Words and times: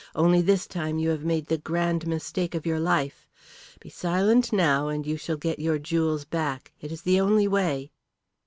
"Only 0.15 0.41
this 0.41 0.65
time 0.65 0.97
you 0.97 1.09
have 1.11 1.23
made 1.23 1.45
the 1.45 1.59
grand 1.59 2.07
mistake 2.07 2.55
of 2.55 2.65
your 2.65 2.79
life. 2.79 3.27
Be 3.79 3.89
silent 3.89 4.51
now 4.51 4.87
and 4.87 5.05
you 5.05 5.15
shall 5.15 5.37
get 5.37 5.59
your 5.59 5.77
jewels 5.77 6.25
back. 6.25 6.71
It 6.81 6.91
is 6.91 7.03
the 7.03 7.21
only 7.21 7.47
way." 7.47 7.91